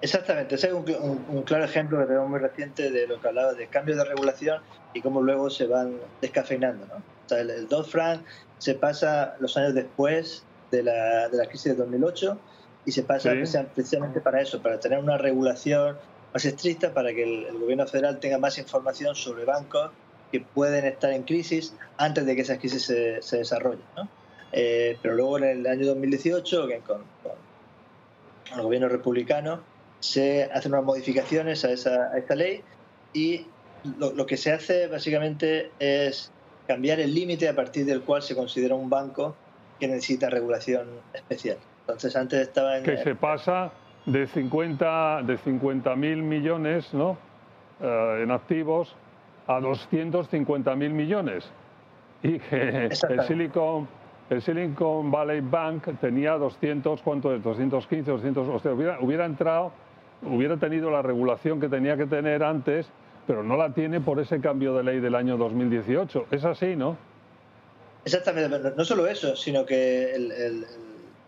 Exactamente, 0.00 0.56
ese 0.56 0.68
es 0.68 0.72
un, 0.72 1.42
claro 1.44 1.64
ejemplo 1.64 1.98
que 2.00 2.06
tenemos 2.06 2.28
muy 2.28 2.40
reciente 2.40 2.90
de 2.90 3.06
lo 3.06 3.20
que 3.20 3.28
hablaba 3.28 3.52
de 3.52 3.68
cambios 3.68 3.98
de 3.98 4.04
regulación 4.04 4.60
y 4.92 5.00
cómo 5.00 5.22
luego 5.22 5.50
se 5.50 5.66
van 5.66 5.98
descafeinando. 6.20 6.86
¿no? 6.86 6.96
O 6.96 7.28
sea, 7.28 7.40
el, 7.40 7.50
el 7.50 7.68
Dodd-Frank 7.68 8.22
se 8.58 8.74
pasa 8.74 9.36
los 9.38 9.56
años 9.56 9.74
después 9.74 10.44
de 10.70 10.82
la, 10.82 11.28
de 11.28 11.36
la 11.36 11.46
crisis 11.46 11.72
de 11.72 11.74
2008 11.74 12.38
y 12.86 12.92
se 12.92 13.02
pasa 13.02 13.32
precisamente 13.74 14.20
para 14.20 14.40
eso, 14.40 14.60
para 14.62 14.80
tener 14.80 14.98
una 14.98 15.18
regulación 15.18 15.96
más 16.32 16.44
estricta, 16.44 16.92
para 16.92 17.12
que 17.12 17.22
el, 17.22 17.58
gobierno 17.58 17.86
federal 17.86 18.18
tenga 18.18 18.38
más 18.38 18.58
información 18.58 19.14
sobre 19.14 19.44
bancos 19.44 19.90
que 20.32 20.40
pueden 20.40 20.84
estar 20.86 21.12
en 21.12 21.22
crisis 21.22 21.74
antes 21.96 22.26
de 22.26 22.34
que 22.34 22.42
esas 22.42 22.58
crisis 22.58 22.82
se, 22.84 23.22
se 23.22 23.38
desarrollen. 23.38 23.84
¿no? 23.96 24.08
Eh, 24.52 24.98
pero 25.02 25.14
luego 25.14 25.38
en 25.38 25.44
el 25.44 25.66
año 25.66 25.86
2018, 25.86 26.68
con, 26.86 27.02
el 28.54 28.62
gobierno 28.62 28.88
republicano, 28.88 29.60
se 30.00 30.44
hacen 30.44 30.72
unas 30.72 30.84
modificaciones 30.84 31.64
a, 31.64 31.72
esa, 31.72 32.10
a 32.12 32.18
esta 32.18 32.34
ley 32.34 32.62
y 33.12 33.46
lo, 33.98 34.12
lo, 34.12 34.26
que 34.26 34.36
se 34.36 34.52
hace 34.52 34.86
básicamente 34.86 35.70
es 35.78 36.30
cambiar 36.66 37.00
el 37.00 37.14
límite 37.14 37.48
a 37.48 37.54
partir 37.54 37.84
del 37.86 38.02
cual 38.02 38.22
se 38.22 38.34
considera 38.34 38.74
un 38.74 38.90
banco 38.90 39.34
que 39.80 39.88
necesita 39.88 40.28
regulación 40.28 40.86
especial. 41.12 41.56
Entonces 41.80 42.14
antes 42.16 42.40
estaba 42.40 42.78
en... 42.78 42.84
Que 42.84 42.98
se 42.98 43.14
pasa 43.14 43.72
de 44.06 44.26
50 44.26 45.22
de 45.22 45.38
50 45.38 45.96
mil 45.96 46.22
millones 46.22 46.92
¿no? 46.92 47.16
Eh, 47.80 48.20
en 48.22 48.30
activos 48.30 48.94
a 49.46 49.60
250 49.60 50.74
mil 50.76 50.90
millones. 50.90 51.50
Y 52.22 52.38
que 52.38 52.90
el 53.08 53.22
Silicon, 53.26 53.88
el 54.30 54.42
Silicon 54.42 55.10
Valley 55.10 55.40
Bank 55.40 55.88
tenía 56.00 56.32
200, 56.32 57.02
¿cuánto 57.02 57.34
es? 57.34 57.42
215, 57.42 58.10
200, 58.10 58.48
o 58.48 58.58
sea, 58.58 58.72
hubiera, 58.72 59.24
entrado, 59.24 59.72
hubiera 60.22 60.56
tenido 60.56 60.90
la 60.90 61.02
regulación 61.02 61.60
que 61.60 61.68
tenía 61.68 61.96
que 61.96 62.06
tener 62.06 62.42
antes, 62.42 62.86
pero 63.26 63.42
no 63.42 63.56
la 63.56 63.72
tiene 63.72 64.00
por 64.00 64.20
ese 64.20 64.40
cambio 64.40 64.74
de 64.74 64.84
ley 64.84 65.00
del 65.00 65.14
año 65.14 65.36
2018. 65.36 66.26
Es 66.30 66.44
así, 66.44 66.76
¿no? 66.76 66.96
Exactamente, 68.04 68.72
no 68.76 68.84
solo 68.84 69.06
eso, 69.06 69.34
sino 69.36 69.66
que 69.66 70.14
el 70.14 70.66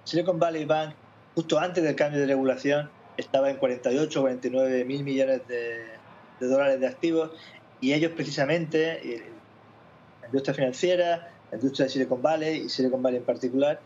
Silicon 0.05 0.39
Valley 0.39 0.65
Bank, 0.65 0.95
justo 1.35 1.59
antes 1.59 1.85
del 1.85 1.95
cambio 1.95 2.21
de 2.21 2.27
regulación, 2.27 2.91
estaba 3.17 3.51
en 3.51 3.57
48 3.57 4.19
o 4.19 4.23
49 4.23 4.85
mil 4.85 5.05
millones 5.05 5.47
de, 5.47 5.85
dólares 6.41 6.81
de 6.81 6.87
activos 6.87 7.31
y 7.81 7.93
ellos 7.93 8.13
precisamente, 8.13 9.23
la 10.21 10.27
industria 10.27 10.55
financiera, 10.55 11.31
la 11.51 11.57
industria 11.57 11.87
de 11.87 11.91
Silicon 11.91 12.23
Valley 12.23 12.63
y 12.63 12.69
Silicon 12.69 13.03
Valley 13.03 13.19
en 13.19 13.25
particular, 13.25 13.81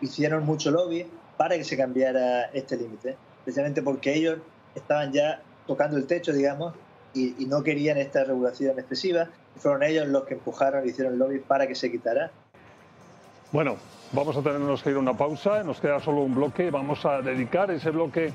hicieron 0.00 0.44
mucho 0.44 0.70
lobby 0.70 1.06
para 1.36 1.56
que 1.56 1.64
se 1.64 1.76
cambiara 1.76 2.44
este 2.52 2.76
límite, 2.76 3.16
precisamente 3.44 3.82
porque 3.82 4.14
ellos 4.14 4.38
estaban 4.74 5.12
ya 5.12 5.42
tocando 5.66 5.96
el 5.96 6.06
techo, 6.06 6.32
digamos, 6.32 6.74
y, 7.14 7.42
y, 7.42 7.46
no 7.46 7.62
querían 7.62 7.98
esta 7.98 8.24
regulación 8.24 8.78
excesiva. 8.78 9.28
Fueron 9.58 9.82
ellos 9.82 10.08
los 10.08 10.24
que 10.24 10.34
empujaron 10.34 10.86
y 10.86 10.90
hicieron 10.90 11.18
lobby 11.18 11.40
para 11.40 11.66
que 11.66 11.74
se 11.74 11.90
quitara. 11.90 12.30
Bueno, 13.52 13.76
vamos 14.12 14.34
a 14.34 14.42
tenernos 14.42 14.82
que 14.82 14.90
ir 14.90 14.96
a 14.96 14.98
una 14.98 15.16
pausa, 15.16 15.62
nos 15.62 15.78
queda 15.78 16.00
solo 16.00 16.22
un 16.22 16.34
bloque, 16.34 16.70
vamos 16.70 17.04
a 17.04 17.20
dedicar 17.20 17.70
ese 17.70 17.90
bloque 17.90 18.32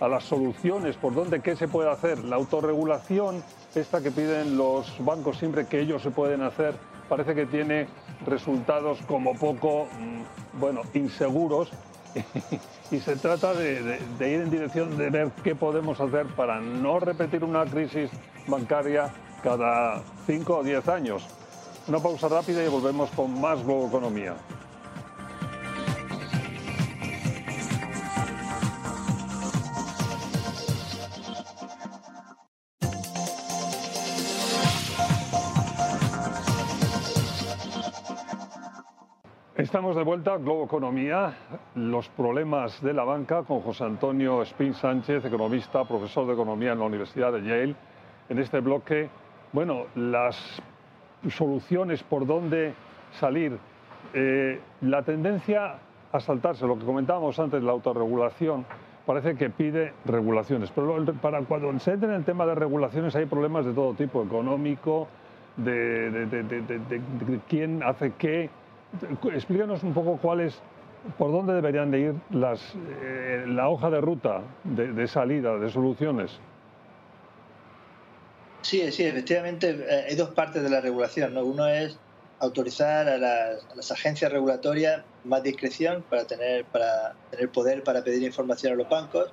a 0.00 0.08
las 0.08 0.24
soluciones, 0.24 0.96
por 0.96 1.14
dónde, 1.14 1.40
qué 1.40 1.54
se 1.54 1.68
puede 1.68 1.88
hacer. 1.88 2.18
La 2.24 2.36
autorregulación, 2.36 3.44
esta 3.74 4.02
que 4.02 4.10
piden 4.10 4.56
los 4.56 4.92
bancos 5.04 5.38
siempre 5.38 5.66
que 5.66 5.80
ellos 5.80 6.02
se 6.02 6.10
pueden 6.10 6.42
hacer, 6.42 6.74
parece 7.08 7.34
que 7.34 7.46
tiene 7.46 7.86
resultados 8.24 9.00
como 9.06 9.34
poco, 9.34 9.88
mm, 9.98 10.60
bueno, 10.60 10.82
inseguros 10.94 11.70
y 12.90 12.98
se 12.98 13.16
trata 13.16 13.54
de, 13.54 13.98
ir 14.20 14.40
en 14.40 14.50
dirección 14.50 14.96
de 14.96 15.10
ver 15.10 15.30
qué 15.44 15.54
podemos 15.54 16.00
hacer 16.00 16.26
para 16.28 16.60
no 16.60 16.98
repetir 16.98 17.44
una 17.44 17.64
crisis 17.64 18.10
bancaria 18.46 19.12
cada 19.42 20.02
5 20.26 20.58
o 20.58 20.62
10 20.62 20.88
años. 20.88 21.26
Una 21.88 21.98
pausa 21.98 22.28
rápida 22.28 22.64
y 22.64 22.68
volvemos 22.68 23.10
con 23.10 23.40
más 23.40 23.62
Globo 23.64 23.88
Economía. 23.88 24.34
Estamos 39.66 39.96
de 39.96 40.04
vuelta, 40.04 40.36
Globo 40.36 40.64
Economía, 40.64 41.34
los 41.74 42.08
problemas 42.10 42.80
de 42.82 42.92
la 42.92 43.02
banca 43.02 43.42
con 43.42 43.62
José 43.62 43.82
Antonio 43.82 44.40
Spin 44.42 44.72
Sánchez, 44.74 45.24
economista, 45.24 45.84
profesor 45.84 46.24
de 46.28 46.34
economía 46.34 46.70
en 46.70 46.78
la 46.78 46.84
Universidad 46.84 47.32
de 47.32 47.42
Yale. 47.42 47.74
En 48.28 48.38
este 48.38 48.60
bloque, 48.60 49.08
bueno, 49.52 49.86
las 49.96 50.62
soluciones 51.30 52.00
por 52.04 52.26
dónde 52.26 52.74
salir. 53.18 53.58
Eh, 54.14 54.60
la 54.82 55.02
tendencia 55.02 55.78
a 56.12 56.20
saltarse, 56.20 56.64
lo 56.64 56.78
que 56.78 56.84
comentábamos 56.84 57.36
antes, 57.40 57.60
la 57.60 57.72
autorregulación, 57.72 58.64
parece 59.04 59.34
que 59.34 59.50
pide 59.50 59.94
regulaciones. 60.04 60.70
Pero 60.70 61.04
para 61.20 61.40
cuando 61.40 61.76
se 61.80 61.90
entra 61.90 62.10
en 62.10 62.14
el 62.14 62.24
tema 62.24 62.46
de 62.46 62.54
regulaciones 62.54 63.16
hay 63.16 63.26
problemas 63.26 63.66
de 63.66 63.72
todo 63.72 63.94
tipo, 63.94 64.22
económico, 64.22 65.08
de 65.56 67.40
quién 67.48 67.82
hace 67.82 68.12
qué 68.16 68.48
explícanos 69.32 69.82
un 69.82 69.94
poco 69.94 70.18
cuáles, 70.18 70.58
por 71.18 71.32
dónde 71.32 71.54
deberían 71.54 71.90
de 71.90 72.00
ir 72.00 72.14
las, 72.30 72.60
eh, 73.02 73.44
la 73.46 73.68
hoja 73.68 73.90
de 73.90 74.00
ruta 74.00 74.42
de, 74.64 75.06
salida, 75.08 75.58
de 75.58 75.70
soluciones. 75.70 76.38
Sí, 78.62 78.90
sí, 78.90 79.04
efectivamente 79.04 79.70
eh, 79.70 80.06
hay 80.08 80.16
dos 80.16 80.30
partes 80.30 80.62
de 80.62 80.70
la 80.70 80.80
regulación. 80.80 81.34
¿no? 81.34 81.44
Uno 81.44 81.66
es 81.68 81.98
autorizar 82.40 83.08
a 83.08 83.18
las, 83.18 83.90
agencias 83.90 84.30
regulatorias 84.32 85.02
más 85.24 85.42
discreción 85.42 86.04
para 86.08 86.26
tener, 86.26 86.64
para 86.66 87.14
tener 87.30 87.48
poder 87.50 87.82
para 87.82 88.02
pedir 88.02 88.22
información 88.22 88.74
a 88.74 88.76
los 88.76 88.88
bancos 88.88 89.32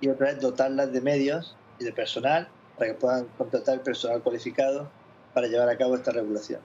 y 0.00 0.08
otra 0.08 0.30
es 0.30 0.40
dotarlas 0.40 0.92
de 0.92 1.00
medios 1.00 1.56
y 1.78 1.84
de 1.84 1.92
personal 1.92 2.48
para 2.76 2.92
que 2.92 2.98
puedan 2.98 3.26
contratar 3.38 3.82
personal 3.82 4.22
cualificado 4.22 4.88
para 5.32 5.48
llevar 5.48 5.68
a 5.68 5.76
cabo 5.76 5.96
esta 5.96 6.12
regulación. 6.12 6.60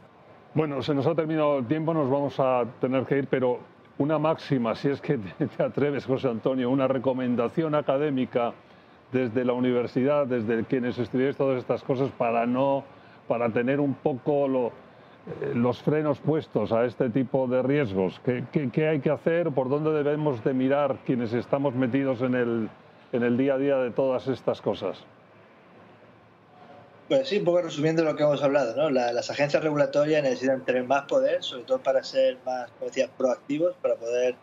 Bueno, 0.55 0.81
se 0.81 0.95
nos 0.95 1.05
ha 1.05 1.13
terminado 1.13 1.59
el 1.59 1.67
tiempo, 1.67 1.93
nos 1.93 2.09
vamos 2.09 2.39
a 2.39 2.65
tener 2.81 3.05
que 3.05 3.19
ir, 3.19 3.27
pero 3.27 3.59
una 3.99 4.17
máxima, 4.17 4.73
si 4.73 4.89
es 4.89 4.99
que 4.99 5.17
te 5.57 5.63
atreves, 5.63 6.07
José 6.07 6.27
Antonio, 6.27 6.71
una 6.71 6.87
recomendación 6.87 7.75
académica 7.75 8.53
desde 9.11 9.45
la 9.45 9.53
universidad, 9.53 10.25
desde 10.25 10.63
quienes 10.63 10.97
estudiáis 10.97 11.37
todas 11.37 11.59
estas 11.59 11.83
cosas, 11.83 12.09
para 12.17 12.47
no, 12.47 12.83
para 13.27 13.49
tener 13.49 13.79
un 13.79 13.93
poco 13.93 14.47
eh, 14.47 15.53
los 15.53 15.83
frenos 15.83 16.19
puestos 16.19 16.71
a 16.71 16.83
este 16.85 17.11
tipo 17.11 17.45
de 17.47 17.61
riesgos. 17.61 18.19
¿Qué, 18.25 18.43
¿Qué, 18.71 18.87
hay 18.87 19.01
que 19.01 19.11
hacer? 19.11 19.51
¿Por 19.51 19.69
dónde 19.69 19.91
debemos 19.91 20.43
de 20.43 20.55
mirar 20.55 20.97
quienes 21.05 21.31
estamos 21.33 21.75
metidos 21.75 22.23
en 22.23 22.33
el 23.11 23.37
día 23.37 23.53
a 23.53 23.57
día 23.59 23.77
de 23.77 23.91
todas 23.91 24.27
estas 24.27 24.61
cosas? 24.63 25.05
Pues 27.09 27.27
sí, 27.27 27.39
un 27.39 27.45
poco 27.45 27.63
resumiendo 27.63 28.03
lo 28.03 28.15
que 28.15 28.21
hemos 28.21 28.43
hablado, 28.43 28.75
¿no? 28.75 28.91
las 28.91 29.31
agencias 29.31 29.63
regulatorias 29.63 30.21
necesitan 30.21 30.63
tener 30.63 30.83
más 30.83 31.05
poder, 31.07 31.43
sobre 31.43 31.63
todo 31.63 31.79
para 31.79 32.03
ser 32.03 32.37
más, 32.45 32.69
como 32.73 32.85
decía, 32.85 33.09
proactivos, 33.17 33.75
para 33.81 33.95
poder 33.95 34.35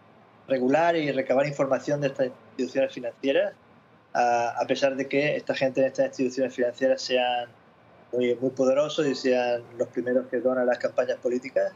regular 0.48 0.96
y 0.96 1.12
recabar 1.12 1.46
información 1.46 2.00
de 2.00 2.08
estas 2.08 2.26
instituciones 2.26 2.92
financieras, 2.92 3.54
a, 4.14 4.64
pesar 4.66 4.96
de 4.96 5.06
que 5.06 5.36
esta 5.36 5.54
gente 5.54 5.80
en 5.80 5.86
estas 5.86 6.06
instituciones 6.06 6.56
financieras 6.56 7.02
sean 7.02 7.48
muy, 8.12 8.34
muy 8.34 8.50
poderosos 8.50 9.06
y 9.06 9.14
sean 9.14 9.62
los 9.78 9.86
primeros 9.86 10.26
que 10.26 10.40
donan 10.40 10.66
las 10.66 10.78
campañas 10.78 11.18
políticas. 11.18 11.72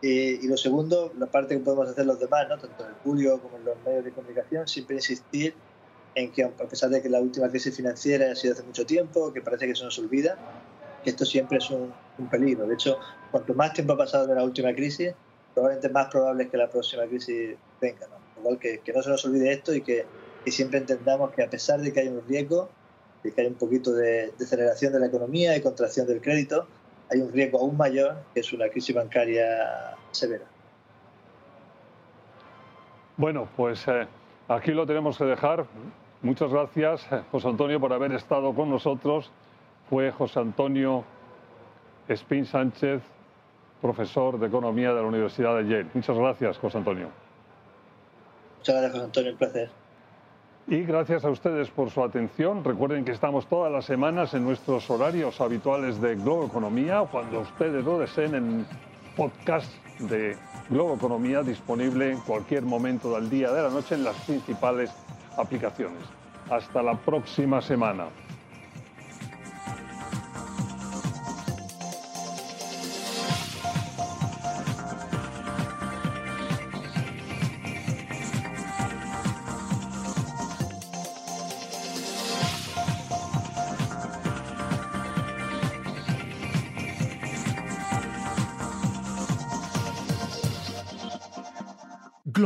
Y, 0.00 0.42
y, 0.42 0.48
lo 0.48 0.56
segundo, 0.56 1.12
la 1.18 1.26
parte 1.26 1.54
que 1.54 1.62
podemos 1.62 1.86
hacer 1.90 2.06
los 2.06 2.18
demás, 2.18 2.48
¿no? 2.48 2.56
tanto 2.56 2.82
en 2.82 2.88
el 2.88 2.96
público 2.96 3.40
como 3.40 3.58
en 3.58 3.66
los 3.66 3.76
medios 3.84 4.06
de 4.06 4.12
comunicación, 4.12 4.66
siempre 4.68 4.96
insistir 4.96 5.54
en 6.14 6.30
que 6.30 6.44
a 6.44 6.50
pesar 6.50 6.90
de 6.90 7.02
que 7.02 7.08
la 7.08 7.20
última 7.20 7.48
crisis 7.48 7.76
financiera 7.76 8.30
ha 8.32 8.34
sido 8.34 8.54
hace 8.54 8.62
mucho 8.62 8.86
tiempo, 8.86 9.32
que 9.32 9.40
parece 9.40 9.66
que 9.66 9.74
se 9.74 9.84
nos 9.84 9.98
olvida, 9.98 10.36
que 11.02 11.10
esto 11.10 11.24
siempre 11.24 11.58
es 11.58 11.70
un, 11.70 11.92
peligro. 12.30 12.66
De 12.66 12.74
hecho, 12.74 12.98
cuanto 13.30 13.54
más 13.54 13.72
tiempo 13.72 13.92
ha 13.94 13.98
pasado 13.98 14.26
de 14.26 14.34
la 14.34 14.44
última 14.44 14.72
crisis, 14.74 15.12
probablemente 15.52 15.88
más 15.90 16.08
probable 16.08 16.44
es 16.44 16.50
que 16.50 16.56
la 16.56 16.70
próxima 16.70 17.04
crisis 17.04 17.56
venga. 17.80 18.06
¿no? 18.06 18.40
Igual 18.40 18.58
que, 18.58 18.78
que, 18.78 18.92
no 18.92 19.02
se 19.02 19.10
nos 19.10 19.24
olvide 19.24 19.52
esto 19.52 19.74
y 19.74 19.82
que, 19.82 20.06
siempre 20.46 20.78
entendamos 20.78 21.32
que 21.32 21.42
a 21.42 21.48
pesar 21.48 21.80
de 21.80 21.92
que 21.92 22.00
hay 22.00 22.08
un 22.08 22.22
riesgo, 22.28 22.68
de 23.22 23.32
que 23.32 23.40
hay 23.40 23.46
un 23.46 23.54
poquito 23.54 23.92
de 23.92 24.32
deceleración 24.38 24.92
de 24.92 25.00
la 25.00 25.06
economía 25.06 25.56
y 25.56 25.62
contracción 25.62 26.06
del 26.06 26.20
crédito, 26.20 26.66
hay 27.10 27.20
un 27.20 27.32
riesgo 27.32 27.60
aún 27.60 27.76
mayor, 27.76 28.16
que 28.34 28.40
es 28.40 28.52
una 28.52 28.68
crisis 28.68 28.94
bancaria 28.94 29.96
severa. 30.10 30.44
Bueno, 33.16 33.48
pues 33.56 33.86
eh, 33.88 34.06
aquí 34.48 34.72
lo 34.72 34.86
tenemos 34.86 35.16
que 35.16 35.24
dejar. 35.24 35.66
Muchas 36.24 36.50
gracias, 36.50 37.06
José 37.30 37.48
Antonio, 37.48 37.78
por 37.78 37.92
haber 37.92 38.12
estado 38.12 38.54
con 38.54 38.70
nosotros. 38.70 39.30
Fue 39.90 40.10
José 40.10 40.40
Antonio 40.40 41.04
Espín 42.08 42.46
Sánchez, 42.46 43.02
profesor 43.82 44.38
de 44.38 44.46
Economía 44.46 44.94
de 44.94 45.02
la 45.02 45.06
Universidad 45.06 45.54
de 45.58 45.68
Yale. 45.68 45.86
Muchas 45.92 46.16
gracias, 46.16 46.56
José 46.56 46.78
Antonio. 46.78 47.08
Muchas 48.56 48.74
gracias, 48.74 48.92
José 48.92 49.04
Antonio, 49.04 49.32
un 49.32 49.36
placer. 49.36 49.70
Y 50.66 50.80
gracias 50.84 51.26
a 51.26 51.28
ustedes 51.28 51.68
por 51.68 51.90
su 51.90 52.02
atención. 52.02 52.64
Recuerden 52.64 53.04
que 53.04 53.12
estamos 53.12 53.46
todas 53.46 53.70
las 53.70 53.84
semanas 53.84 54.32
en 54.32 54.44
nuestros 54.44 54.88
horarios 54.88 55.42
habituales 55.42 56.00
de 56.00 56.14
Globo 56.14 56.46
Economía, 56.46 57.06
cuando 57.12 57.40
ustedes 57.40 57.84
lo 57.84 57.98
deseen 57.98 58.34
en 58.34 58.66
podcast 59.14 59.70
de 59.98 60.38
Globo 60.70 60.94
Economía, 60.94 61.42
disponible 61.42 62.12
en 62.12 62.20
cualquier 62.20 62.62
momento 62.62 63.14
del 63.14 63.28
día 63.28 63.52
de 63.52 63.60
la 63.60 63.68
noche 63.68 63.94
en 63.94 64.04
las 64.04 64.16
principales 64.22 64.90
aplicaciones. 65.36 66.02
Hasta 66.50 66.82
la 66.82 66.94
próxima 66.94 67.60
semana. 67.60 68.06